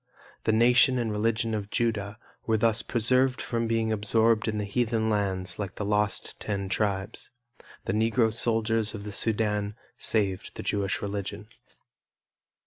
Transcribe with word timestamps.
The 0.45 0.51
nation 0.51 0.97
and 0.97 1.11
religion 1.11 1.53
of 1.53 1.69
Judah 1.69 2.17
were 2.47 2.57
thus 2.57 2.81
preserved 2.81 3.39
from 3.39 3.67
being 3.67 3.91
absorbed 3.91 4.47
in 4.47 4.59
heathen 4.61 5.11
lands 5.11 5.59
like 5.59 5.75
the 5.75 5.85
lost 5.85 6.39
Ten 6.39 6.69
Tribes. 6.69 7.29
The 7.85 7.93
Negro 7.93 8.33
soldiers 8.33 8.95
of 8.95 9.03
the 9.03 9.11
Sudan 9.13 9.75
saved 9.99 10.55
the 10.55 10.63
Jewish 10.63 11.03
religion. 11.03 11.49